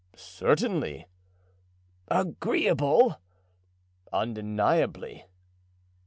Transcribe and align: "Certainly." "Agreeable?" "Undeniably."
"Certainly." 0.15 1.05
"Agreeable?" 2.07 3.17
"Undeniably." 4.11 5.25